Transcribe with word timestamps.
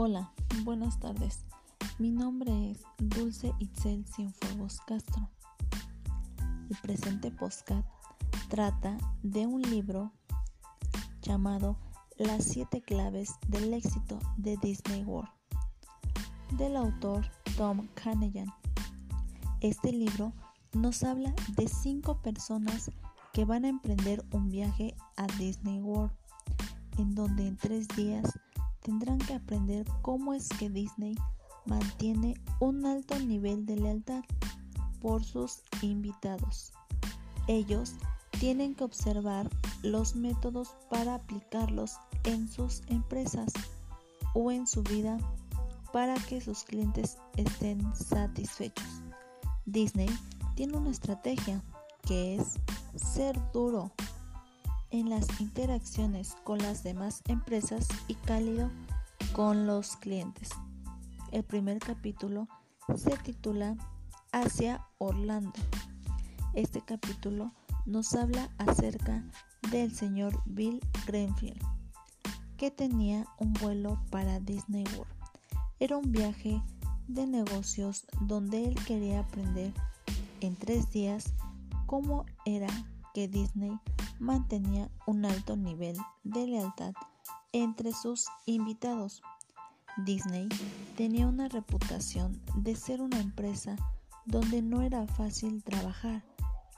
Hola, 0.00 0.30
buenas 0.62 1.00
tardes. 1.00 1.44
Mi 1.98 2.12
nombre 2.12 2.70
es 2.70 2.84
Dulce 2.98 3.52
Itzel 3.58 4.06
Cienfuegos 4.06 4.80
Castro. 4.86 5.28
El 6.70 6.76
presente 6.76 7.32
postcat 7.32 7.84
trata 8.48 8.96
de 9.24 9.48
un 9.48 9.60
libro 9.60 10.12
llamado 11.20 11.76
Las 12.16 12.44
siete 12.44 12.80
claves 12.80 13.32
del 13.48 13.74
éxito 13.74 14.20
de 14.36 14.56
Disney 14.58 15.02
World 15.02 15.32
del 16.52 16.76
autor 16.76 17.28
Tom 17.56 17.88
Canagan. 17.94 18.54
Este 19.60 19.90
libro 19.90 20.32
nos 20.74 21.02
habla 21.02 21.34
de 21.56 21.66
cinco 21.66 22.22
personas 22.22 22.92
que 23.32 23.44
van 23.44 23.64
a 23.64 23.68
emprender 23.68 24.24
un 24.30 24.48
viaje 24.48 24.94
a 25.16 25.26
Disney 25.38 25.80
World, 25.80 26.12
en 26.98 27.16
donde 27.16 27.48
en 27.48 27.56
tres 27.56 27.88
días 27.88 28.38
tendrán 28.88 29.18
que 29.18 29.34
aprender 29.34 29.86
cómo 30.00 30.32
es 30.32 30.48
que 30.48 30.70
Disney 30.70 31.14
mantiene 31.66 32.40
un 32.58 32.86
alto 32.86 33.18
nivel 33.18 33.66
de 33.66 33.76
lealtad 33.76 34.24
por 35.02 35.22
sus 35.22 35.60
invitados. 35.82 36.72
Ellos 37.48 37.96
tienen 38.40 38.74
que 38.74 38.84
observar 38.84 39.50
los 39.82 40.16
métodos 40.16 40.74
para 40.88 41.16
aplicarlos 41.16 41.98
en 42.24 42.48
sus 42.48 42.80
empresas 42.86 43.52
o 44.32 44.50
en 44.50 44.66
su 44.66 44.82
vida 44.82 45.18
para 45.92 46.14
que 46.14 46.40
sus 46.40 46.64
clientes 46.64 47.18
estén 47.36 47.94
satisfechos. 47.94 49.02
Disney 49.66 50.08
tiene 50.54 50.78
una 50.78 50.92
estrategia 50.92 51.62
que 52.06 52.36
es 52.36 52.54
ser 52.96 53.38
duro 53.52 53.92
en 54.90 55.10
las 55.10 55.40
interacciones 55.40 56.36
con 56.44 56.58
las 56.58 56.82
demás 56.82 57.22
empresas 57.28 57.88
y 58.06 58.14
cálido 58.14 58.70
con 59.32 59.66
los 59.66 59.96
clientes. 59.96 60.50
El 61.32 61.44
primer 61.44 61.78
capítulo 61.78 62.48
se 62.96 63.16
titula 63.18 63.76
Hacia 64.32 64.86
Orlando. 64.98 65.52
Este 66.54 66.80
capítulo 66.80 67.52
nos 67.84 68.14
habla 68.14 68.50
acerca 68.58 69.22
del 69.70 69.94
señor 69.94 70.42
Bill 70.46 70.80
Greenfield, 71.06 71.60
que 72.56 72.70
tenía 72.70 73.26
un 73.38 73.52
vuelo 73.54 74.00
para 74.10 74.40
Disney 74.40 74.84
World. 74.96 75.12
Era 75.80 75.96
un 75.96 76.10
viaje 76.10 76.62
de 77.06 77.26
negocios 77.26 78.06
donde 78.22 78.64
él 78.64 78.74
quería 78.86 79.20
aprender 79.20 79.72
en 80.40 80.56
tres 80.56 80.90
días 80.90 81.32
cómo 81.86 82.24
era 82.44 82.68
que 83.14 83.28
Disney 83.28 83.72
mantenía 84.18 84.90
un 85.06 85.24
alto 85.24 85.56
nivel 85.56 85.96
de 86.24 86.46
lealtad 86.46 86.94
entre 87.52 87.92
sus 87.92 88.26
invitados. 88.46 89.22
Disney 90.04 90.48
tenía 90.96 91.26
una 91.26 91.48
reputación 91.48 92.40
de 92.54 92.76
ser 92.76 93.00
una 93.00 93.20
empresa 93.20 93.76
donde 94.26 94.62
no 94.62 94.82
era 94.82 95.06
fácil 95.06 95.62
trabajar 95.62 96.22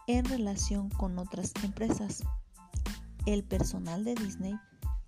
en 0.06 0.24
relación 0.24 0.88
con 0.90 1.18
otras 1.18 1.52
empresas. 1.62 2.22
El 3.26 3.44
personal 3.44 4.04
de 4.04 4.14
Disney 4.14 4.54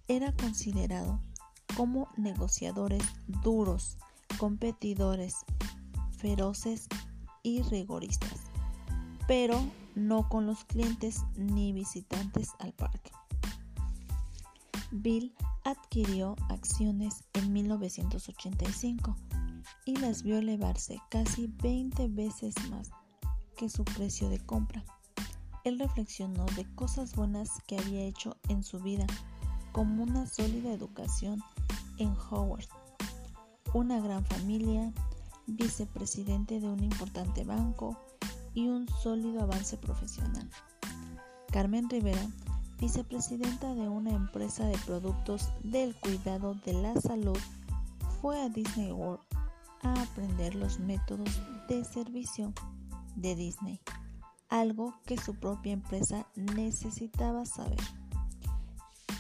era 0.08 0.32
considerado 0.32 1.20
como 1.76 2.08
negociadores 2.16 3.02
duros, 3.26 3.96
competidores, 4.38 5.36
feroces 6.18 6.88
y 7.42 7.62
rigoristas, 7.62 8.40
pero 9.26 9.60
no 9.94 10.28
con 10.28 10.46
los 10.46 10.64
clientes 10.64 11.22
ni 11.36 11.72
visitantes 11.72 12.50
al 12.58 12.72
parque. 12.72 13.10
Bill 14.90 15.34
adquirió 15.64 16.36
acciones 16.48 17.24
en 17.32 17.52
1985 17.52 19.16
y 19.86 19.96
las 19.96 20.22
vio 20.22 20.38
elevarse 20.38 21.00
casi 21.08 21.46
20 21.62 22.08
veces 22.08 22.54
más 22.70 22.90
que 23.56 23.68
su 23.68 23.84
precio 23.84 24.28
de 24.28 24.38
compra. 24.38 24.84
Él 25.64 25.78
reflexionó 25.78 26.44
de 26.56 26.66
cosas 26.74 27.14
buenas 27.14 27.50
que 27.66 27.78
había 27.78 28.02
hecho 28.02 28.36
en 28.48 28.62
su 28.64 28.80
vida, 28.80 29.06
como 29.70 30.02
una 30.02 30.26
sólida 30.26 30.72
educación 30.72 31.42
en 31.98 32.14
Howard, 32.30 32.66
una 33.72 34.00
gran 34.00 34.24
familia, 34.26 34.92
vicepresidente 35.46 36.60
de 36.60 36.68
un 36.68 36.82
importante 36.82 37.44
banco 37.44 37.96
y 38.54 38.68
un 38.68 38.88
sólido 38.88 39.42
avance 39.42 39.76
profesional. 39.76 40.48
Carmen 41.50 41.88
Rivera, 41.88 42.26
vicepresidenta 42.78 43.74
de 43.74 43.88
una 43.88 44.10
empresa 44.10 44.66
de 44.66 44.78
productos 44.86 45.50
del 45.62 45.94
cuidado 45.96 46.54
de 46.64 46.72
la 46.74 47.00
salud, 47.00 47.38
fue 48.20 48.40
a 48.40 48.48
Disney 48.48 48.92
World 48.92 49.22
a 49.82 50.02
aprender 50.02 50.54
los 50.54 50.78
métodos 50.78 51.28
de 51.68 51.84
servicio 51.84 52.52
de 53.16 53.34
Disney, 53.34 53.80
algo 54.48 54.94
que 55.06 55.16
su 55.16 55.34
propia 55.34 55.72
empresa 55.72 56.26
necesitaba 56.36 57.44
saber. 57.46 57.80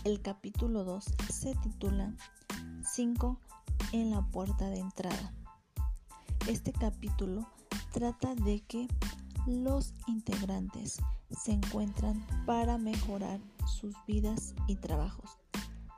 El 0.04 0.20
capítulo 0.20 0.84
2 0.84 1.04
se 1.32 1.54
titula 1.56 2.14
5 2.84 3.38
en 3.92 4.10
la 4.10 4.22
puerta 4.22 4.68
de 4.68 4.78
entrada. 4.78 5.32
Este 6.48 6.72
capítulo 6.72 7.46
trata 7.92 8.34
de 8.34 8.60
que 8.60 8.88
los 9.46 9.94
integrantes 10.06 11.00
se 11.30 11.52
encuentran 11.52 12.24
para 12.46 12.78
mejorar 12.78 13.40
sus 13.66 13.94
vidas 14.06 14.54
y 14.66 14.76
trabajos. 14.76 15.38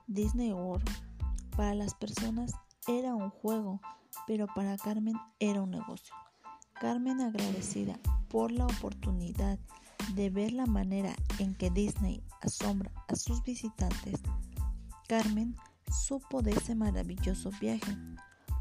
Disney 0.07 0.53
World 0.53 0.89
para 1.57 1.75
las 1.75 1.95
personas 1.95 2.53
era 2.87 3.15
un 3.15 3.31
juego, 3.31 3.81
pero 4.27 4.47
para 4.55 4.77
Carmen 4.77 5.17
era 5.39 5.63
un 5.63 5.71
negocio. 5.71 6.15
Carmen 6.81 7.21
agradecida 7.21 7.99
por 8.29 8.51
la 8.51 8.67
oportunidad 8.67 9.59
de 10.15 10.31
ver 10.31 10.53
la 10.53 10.67
manera 10.67 11.15
en 11.39 11.55
que 11.55 11.71
Disney 11.71 12.23
asombra 12.43 12.91
a 13.09 13.17
sus 13.17 13.43
visitantes, 13.43 14.21
Carmen 15.09 15.57
supo 15.91 16.43
de 16.43 16.53
ese 16.53 16.75
maravilloso 16.75 17.51
viaje 17.61 17.97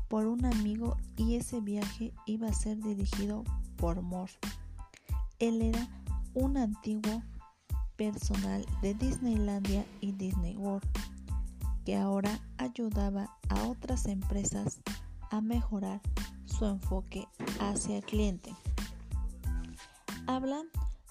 por 0.10 0.28
un 0.28 0.46
amigo 0.46 0.98
y 1.16 1.36
ese 1.36 1.60
viaje 1.60 2.14
iba 2.26 2.48
a 2.48 2.54
ser 2.54 2.78
dirigido 2.78 3.44
por 3.78 4.02
Moore. 4.02 4.34
Él 5.44 5.62
era 5.62 5.90
un 6.36 6.56
antiguo 6.56 7.22
personal 7.98 8.66
de 8.82 8.94
Disneylandia 8.94 9.86
y 10.00 10.14
Disney 10.14 10.56
World 10.56 10.88
que 11.84 11.98
ahora 11.98 12.40
ayudaba 12.58 13.28
a 13.50 13.64
otras 13.64 14.06
empresas 14.06 14.80
a 15.32 15.42
mejorar 15.42 16.00
su 16.46 16.66
enfoque 16.66 17.28
hacia 17.60 17.98
el 17.98 18.06
cliente. 18.06 18.56
Hablan 20.28 20.68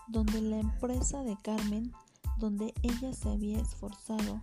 donde 0.09 0.41
la 0.41 0.61
empresa 0.61 1.23
de 1.25 1.37
Carmen, 1.37 1.93
donde 2.39 2.73
ella 2.83 3.13
se 3.13 3.29
había 3.29 3.59
esforzado 3.59 4.41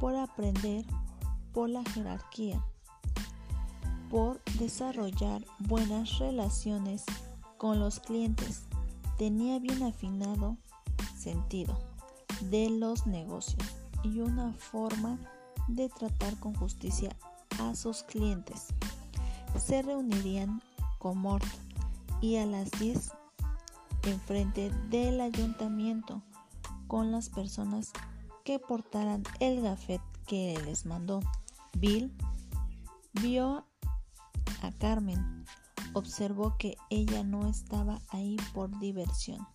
por 0.00 0.16
aprender 0.16 0.84
por 1.52 1.70
la 1.70 1.84
jerarquía, 1.84 2.60
por 4.10 4.42
desarrollar 4.58 5.44
buenas 5.60 6.18
relaciones 6.18 7.04
con 7.56 7.78
los 7.78 8.00
clientes 8.00 8.67
tenía 9.18 9.58
bien 9.58 9.82
afinado 9.82 10.56
sentido 11.16 11.76
de 12.42 12.70
los 12.70 13.06
negocios 13.06 13.62
y 14.04 14.20
una 14.20 14.52
forma 14.54 15.18
de 15.66 15.88
tratar 15.88 16.38
con 16.38 16.54
justicia 16.54 17.14
a 17.60 17.74
sus 17.74 18.04
clientes. 18.04 18.68
Se 19.58 19.82
reunirían 19.82 20.62
con 20.98 21.18
Mort 21.18 21.44
y 22.20 22.36
a 22.36 22.46
las 22.46 22.70
10 22.78 23.12
enfrente 24.04 24.70
del 24.88 25.20
ayuntamiento 25.20 26.22
con 26.86 27.12
las 27.12 27.28
personas 27.28 27.92
que 28.44 28.58
portaran 28.58 29.24
el 29.40 29.60
gafet 29.60 30.00
que 30.26 30.58
les 30.64 30.86
mandó. 30.86 31.20
Bill 31.76 32.14
vio 33.20 33.66
a 34.62 34.72
Carmen 34.78 35.37
observó 35.98 36.56
que 36.58 36.76
ella 36.90 37.22
no 37.22 37.48
estaba 37.48 38.00
ahí 38.08 38.36
por 38.54 38.78
diversión. 38.78 39.46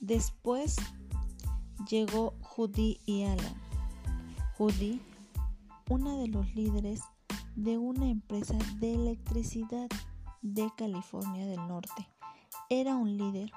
Después 0.00 0.76
llegó 1.88 2.34
Judy 2.40 3.00
y 3.04 3.24
Alan. 3.24 3.54
Judy, 4.56 5.00
una 5.90 6.16
de 6.16 6.28
los 6.28 6.54
líderes 6.54 7.02
de 7.54 7.78
una 7.78 8.08
empresa 8.08 8.56
de 8.78 8.94
electricidad 8.94 9.88
de 10.42 10.70
California 10.76 11.46
del 11.46 11.66
Norte, 11.66 12.08
era 12.70 12.96
un 12.96 13.16
líder 13.16 13.50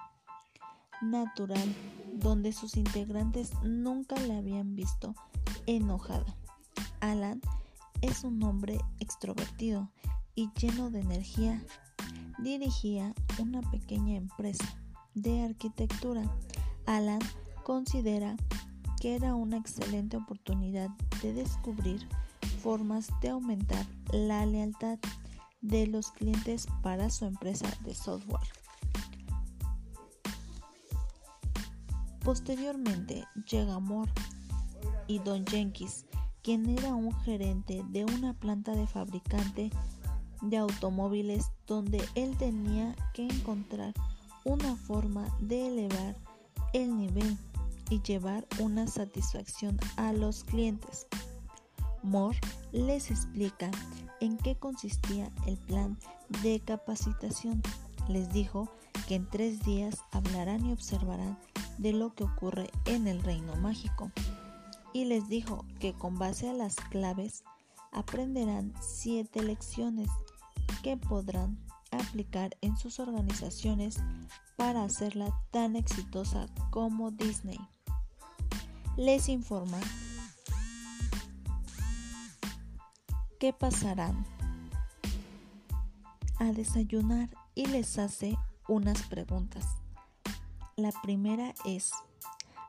natural 1.02 1.76
donde 2.14 2.52
sus 2.52 2.78
integrantes 2.78 3.52
nunca 3.64 4.16
la 4.22 4.38
habían 4.38 4.76
visto 4.76 5.16
enojada. 5.68 6.36
Alan 7.00 7.42
es 8.02 8.24
un 8.24 8.42
hombre 8.44 8.80
extrovertido 9.00 9.90
y 10.40 10.50
lleno 10.58 10.90
de 10.90 11.02
energía, 11.02 11.62
dirigía 12.42 13.14
una 13.40 13.60
pequeña 13.72 14.16
empresa 14.16 14.74
de 15.14 15.42
arquitectura. 15.42 16.34
Alan 16.86 17.20
considera 17.66 18.38
que 19.02 19.16
era 19.16 19.36
una 19.36 19.58
excelente 19.58 20.16
oportunidad 20.16 20.92
de 21.22 21.34
descubrir 21.34 22.08
formas 22.64 23.10
de 23.20 23.30
aumentar 23.30 23.86
la 24.14 24.46
lealtad 24.46 24.98
de 25.60 25.88
los 25.88 26.10
clientes 26.12 26.68
para 26.82 27.10
su 27.10 27.26
empresa 27.26 27.68
de 27.84 27.94
software. 27.94 28.48
Posteriormente 32.24 33.26
llega 33.46 33.80
Moore 33.80 34.14
y 35.06 35.20
Don 35.20 35.46
Jenkins, 35.46 36.06
quien 36.44 36.70
era 36.70 36.94
un 36.96 37.12
gerente 37.24 37.84
de 37.90 38.06
una 38.06 38.34
planta 38.34 38.72
de 38.72 38.88
fabricante 38.88 39.70
de 40.42 40.58
automóviles 40.58 41.52
donde 41.68 42.04
él 42.16 42.38
tenía 42.38 42.96
que 43.14 43.24
encontrar 43.24 43.94
una 44.46 44.76
forma 44.76 45.28
de 45.40 45.68
elevar 45.68 46.16
el 46.74 46.98
nivel 46.98 47.38
y 47.90 48.02
llevar 48.02 48.46
una 48.60 48.88
satisfacción 48.88 49.80
a 49.98 50.14
los 50.14 50.44
clientes. 50.44 51.08
Moore 52.04 52.40
les 52.72 53.12
explica 53.12 53.72
en 54.20 54.38
qué 54.38 54.56
consistía 54.56 55.32
el 55.46 55.58
plan 55.58 55.98
de 56.44 56.60
capacitación. 56.60 57.62
Les 58.08 58.32
dijo 58.32 58.70
que 59.08 59.16
en 59.16 59.30
tres 59.30 59.64
días 59.64 60.00
hablarán 60.12 60.66
y 60.66 60.74
observarán 60.74 61.38
de 61.78 61.94
lo 61.94 62.14
que 62.14 62.24
ocurre 62.24 62.70
en 62.86 63.08
el 63.08 63.22
reino 63.22 63.56
mágico. 63.58 64.12
Y 64.94 65.06
les 65.06 65.28
dijo 65.30 65.66
que 65.80 65.94
con 65.94 66.18
base 66.18 66.50
a 66.50 66.54
las 66.54 66.76
claves 66.76 67.44
aprenderán 67.92 68.74
siete 68.82 69.44
lecciones 69.44 70.10
que 70.82 70.98
podrán 70.98 71.58
aplicar 71.92 72.56
en 72.62 72.78
sus 72.78 73.00
organizaciones 73.00 73.98
para 74.58 74.84
hacerla 74.84 75.34
tan 75.52 75.76
exitosa 75.76 76.46
como 76.70 77.12
Disney. 77.12 77.60
Les 78.98 79.30
informa 79.30 79.80
que 83.40 83.54
pasarán 83.54 84.26
a 86.40 86.52
desayunar 86.52 87.30
y 87.56 87.66
les 87.68 87.98
hace 87.98 88.38
unas 88.68 89.04
preguntas. 89.04 89.66
La 90.76 90.92
primera 91.04 91.54
es, 91.66 91.92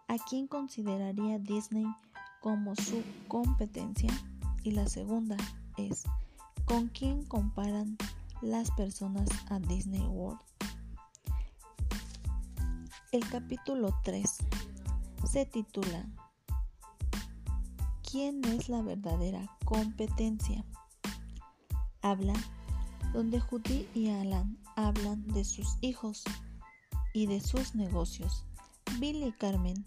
¿a 0.08 0.16
quién 0.28 0.46
consideraría 0.46 1.38
Disney 1.38 1.86
como 2.40 2.74
su 2.74 3.02
competencia? 3.28 4.10
Y 4.62 4.72
la 4.72 4.88
segunda 4.88 5.36
es, 5.76 6.04
¿con 6.70 6.86
quién 6.86 7.24
comparan 7.24 7.98
las 8.42 8.70
personas 8.70 9.28
a 9.48 9.58
Disney 9.58 10.06
World? 10.06 10.38
El 13.10 13.28
capítulo 13.28 13.92
3 14.04 14.38
se 15.28 15.46
titula 15.46 16.06
¿Quién 18.08 18.44
es 18.44 18.68
la 18.68 18.82
verdadera 18.82 19.50
competencia? 19.64 20.64
Habla 22.02 22.34
donde 23.12 23.40
Judy 23.40 23.88
y 23.92 24.10
Alan 24.10 24.56
hablan 24.76 25.26
de 25.26 25.44
sus 25.44 25.76
hijos 25.80 26.22
y 27.12 27.26
de 27.26 27.40
sus 27.40 27.74
negocios. 27.74 28.44
Bill 29.00 29.24
y 29.24 29.32
Carmen 29.32 29.84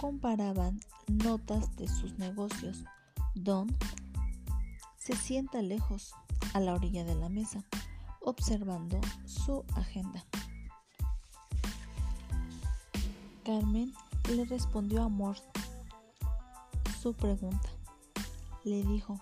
comparaban 0.00 0.80
notas 1.06 1.76
de 1.76 1.86
sus 1.86 2.18
negocios. 2.18 2.82
Don 3.34 3.76
se 5.02 5.16
sienta 5.16 5.62
lejos, 5.62 6.14
a 6.54 6.60
la 6.60 6.74
orilla 6.74 7.02
de 7.02 7.16
la 7.16 7.28
mesa, 7.28 7.64
observando 8.20 9.00
su 9.26 9.64
agenda. 9.74 10.24
Carmen 13.44 13.92
le 14.28 14.44
respondió 14.44 15.02
a 15.02 15.08
Mort 15.08 15.42
su 17.00 17.14
pregunta. 17.14 17.68
Le 18.62 18.84
dijo, 18.84 19.18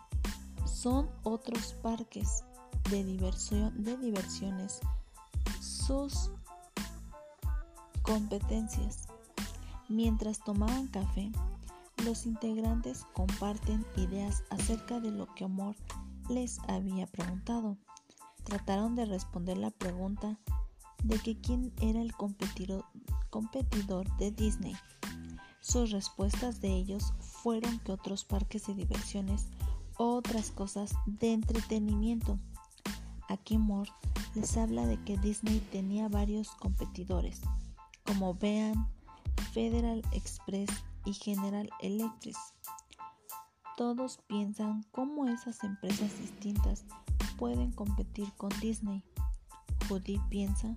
son 0.66 1.08
otros 1.22 1.74
parques 1.82 2.44
de, 2.90 3.02
diversión, 3.02 3.82
de 3.82 3.96
diversiones 3.96 4.80
sus 5.62 6.30
competencias. 8.02 9.08
Mientras 9.88 10.40
tomaban 10.40 10.88
café, 10.88 11.32
los 12.04 12.26
integrantes 12.26 13.06
comparten 13.12 13.84
ideas 13.96 14.44
acerca 14.50 15.00
de 15.00 15.10
lo 15.10 15.32
que 15.34 15.44
Amor 15.44 15.76
les 16.28 16.58
había 16.68 17.06
preguntado. 17.06 17.76
Trataron 18.44 18.94
de 18.96 19.04
responder 19.04 19.58
la 19.58 19.70
pregunta 19.70 20.38
de 21.04 21.18
que 21.18 21.38
quién 21.40 21.72
era 21.80 22.00
el 22.00 22.14
competidor, 22.14 22.84
de 24.18 24.30
Disney. 24.30 24.76
Sus 25.60 25.90
respuestas 25.90 26.60
de 26.60 26.74
ellos 26.74 27.12
fueron 27.20 27.78
que 27.80 27.92
otros 27.92 28.24
parques 28.24 28.66
de 28.66 28.74
diversiones 28.74 29.48
o 29.98 30.14
otras 30.16 30.50
cosas 30.50 30.94
de 31.06 31.32
entretenimiento. 31.32 32.38
Aquí 33.28 33.58
Moore 33.58 33.92
les 34.34 34.56
habla 34.56 34.86
de 34.86 35.02
que 35.04 35.18
Disney 35.18 35.60
tenía 35.70 36.08
varios 36.08 36.50
competidores, 36.52 37.40
como 38.04 38.34
Bean, 38.34 38.88
Federal 39.52 40.02
Express 40.12 40.70
y 41.04 41.14
General 41.14 41.70
Electric. 41.80 42.36
Todos 43.76 44.18
piensan 44.26 44.84
cómo 44.92 45.26
esas 45.26 45.64
empresas 45.64 46.18
distintas 46.18 46.84
pueden 47.38 47.72
competir 47.72 48.32
con 48.34 48.50
Disney. 48.60 49.02
Judy 49.88 50.20
piensa 50.28 50.76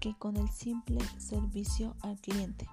que 0.00 0.14
con 0.16 0.36
el 0.36 0.48
simple 0.48 1.00
servicio 1.18 1.96
al 2.00 2.20
cliente. 2.20 2.68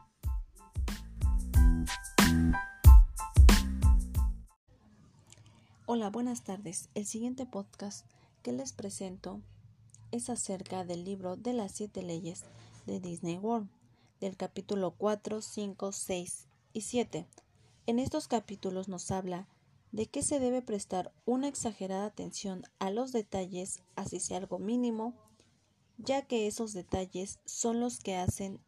Hola, 5.87 6.09
buenas 6.09 6.43
tardes. 6.43 6.89
El 6.93 7.05
siguiente 7.05 7.45
podcast 7.45 8.05
que 8.43 8.51
les 8.51 8.73
presento 8.73 9.41
es 10.11 10.29
acerca 10.29 10.85
del 10.85 11.03
libro 11.03 11.35
de 11.35 11.53
las 11.53 11.71
siete 11.71 12.03
leyes 12.03 12.43
de 12.85 12.99
Disney 12.99 13.37
World, 13.37 13.69
del 14.19 14.37
capítulo 14.37 14.91
4, 14.91 15.41
5, 15.41 15.91
6 15.91 16.47
y 16.75 16.81
7. 16.81 17.25
En 17.87 17.99
estos 17.99 18.27
capítulos 18.27 18.89
nos 18.89 19.09
habla 19.09 19.47
de 19.93 20.07
que 20.07 20.21
se 20.21 20.41
debe 20.41 20.61
prestar 20.61 21.13
una 21.25 21.47
exagerada 21.47 22.05
atención 22.05 22.63
a 22.79 22.91
los 22.91 23.13
detalles, 23.13 23.81
así 23.95 24.19
sea 24.19 24.39
algo 24.39 24.59
mínimo, 24.59 25.13
ya 25.97 26.23
que 26.23 26.47
esos 26.47 26.73
detalles 26.73 27.39
son 27.45 27.79
los 27.79 27.99
que 27.99 28.17
hacen 28.17 28.59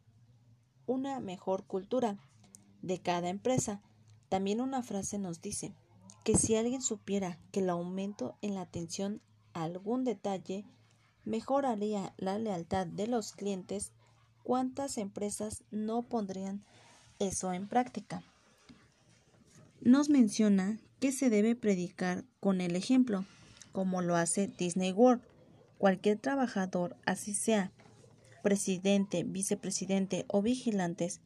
una 0.86 1.20
mejor 1.20 1.65
cultura 1.65 2.17
de 2.82 3.01
cada 3.01 3.27
empresa. 3.27 3.82
También 4.29 4.62
una 4.62 4.84
frase 4.84 5.20
nos 5.20 5.41
dice 5.41 5.75
que 6.24 6.38
si 6.38 6.55
alguien 6.55 6.82
supiera 6.82 7.38
que 7.51 7.60
el 7.60 7.70
aumento 7.70 8.38
en 8.41 8.55
la 8.55 8.62
atención 8.62 9.22
a 9.51 9.63
algún 9.63 10.05
detalle 10.05 10.63
mejoraría 11.25 12.13
la 12.15 12.39
lealtad 12.39 12.88
de 12.88 13.08
los 13.08 13.34
clientes, 13.34 13.91
¿cuántas 14.43 14.98
empresas 14.98 15.65
no 15.72 16.03
pondrían 16.03 16.63
eso 17.19 17.53
en 17.53 17.67
práctica? 17.67 18.24
Nos 19.81 20.09
menciona 20.09 20.79
que 21.00 21.12
se 21.12 21.29
debe 21.29 21.55
predicar 21.55 22.24
con 22.39 22.62
el 22.62 22.75
ejemplo, 22.75 23.25
como 23.71 24.01
lo 24.01 24.15
hace 24.15 24.47
Disney 24.47 24.91
World. 24.91 25.21
Cualquier 25.77 26.17
trabajador, 26.17 26.97
así 27.05 27.33
sea 27.33 27.71
presidente, 28.41 29.24
vicepresidente 29.24 30.25
o 30.27 30.41
vigilantes, 30.41 31.21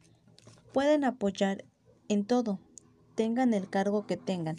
pueden 0.72 1.04
apoyar 1.04 1.64
en 2.08 2.24
todo, 2.24 2.58
tengan 3.14 3.54
el 3.54 3.70
cargo 3.70 4.06
que 4.06 4.16
tengan, 4.16 4.56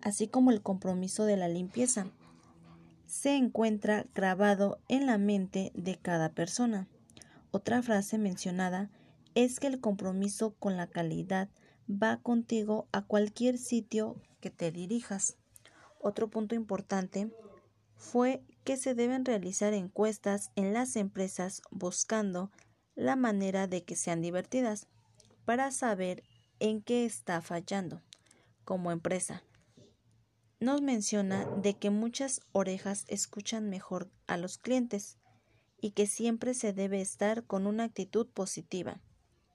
así 0.00 0.28
como 0.28 0.50
el 0.50 0.62
compromiso 0.62 1.24
de 1.24 1.36
la 1.36 1.48
limpieza. 1.48 2.06
Se 3.06 3.36
encuentra 3.36 4.06
grabado 4.14 4.78
en 4.88 5.06
la 5.06 5.18
mente 5.18 5.72
de 5.74 5.96
cada 5.96 6.30
persona. 6.30 6.88
Otra 7.50 7.82
frase 7.82 8.18
mencionada 8.18 8.90
es 9.34 9.60
que 9.60 9.66
el 9.66 9.80
compromiso 9.80 10.54
con 10.54 10.76
la 10.76 10.86
calidad 10.86 11.48
va 11.88 12.20
contigo 12.22 12.88
a 12.92 13.02
cualquier 13.02 13.58
sitio 13.58 14.16
que 14.40 14.50
te 14.50 14.70
dirijas. 14.70 15.36
Otro 16.00 16.28
punto 16.28 16.54
importante 16.54 17.30
fue 17.96 18.42
que 18.64 18.76
se 18.76 18.94
deben 18.94 19.24
realizar 19.24 19.74
encuestas 19.74 20.50
en 20.56 20.72
las 20.72 20.96
empresas 20.96 21.62
buscando 21.70 22.50
la 22.94 23.16
manera 23.16 23.66
de 23.66 23.84
que 23.84 23.96
sean 23.96 24.22
divertidas 24.22 24.86
para 25.44 25.70
saber 25.70 26.22
en 26.60 26.82
qué 26.82 27.04
está 27.04 27.40
fallando 27.42 28.02
como 28.64 28.92
empresa. 28.92 29.42
Nos 30.60 30.80
menciona 30.80 31.44
de 31.56 31.74
que 31.74 31.90
muchas 31.90 32.40
orejas 32.52 33.04
escuchan 33.08 33.68
mejor 33.68 34.10
a 34.26 34.36
los 34.36 34.56
clientes 34.56 35.18
y 35.80 35.90
que 35.90 36.06
siempre 36.06 36.54
se 36.54 36.72
debe 36.72 37.00
estar 37.00 37.44
con 37.44 37.66
una 37.66 37.84
actitud 37.84 38.26
positiva, 38.28 39.02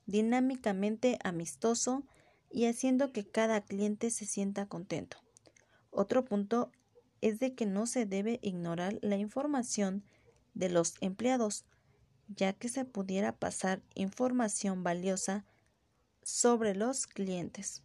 dinámicamente 0.10 1.20
amistoso 1.24 2.04
y 2.50 2.66
haciendo 2.66 3.12
que 3.12 3.28
cada 3.28 3.62
cliente 3.62 4.10
se 4.10 4.25
sienta 4.25 4.68
contento. 4.68 5.18
Otro 5.92 6.25
punto 6.25 6.72
es 7.22 7.39
de 7.39 7.54
que 7.54 7.66
no 7.66 7.86
se 7.86 8.06
debe 8.06 8.39
ignorar 8.42 8.98
la 9.01 9.18
información 9.18 10.04
de 10.54 10.70
los 10.70 10.96
empleados, 11.01 11.66
ya 12.28 12.54
que 12.54 12.70
se 12.70 12.86
pudiera 12.86 13.34
pasar 13.38 13.82
información 13.94 14.84
valiosa 14.84 15.46
sobre 16.24 16.75
los 16.75 17.08
clientes. 17.08 17.84